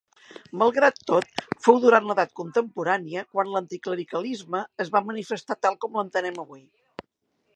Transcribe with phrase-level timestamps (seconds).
[0.59, 6.65] Malgrat tot fou durant l'edat contemporània quan l'anticlericalisme es va manifestar tal com l'entenem avui.